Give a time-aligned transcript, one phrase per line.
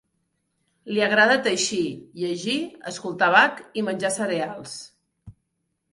[0.93, 1.83] Li agrada teixir,
[2.21, 2.57] llegir,
[2.95, 4.75] escoltar a Bach i menjar cereals.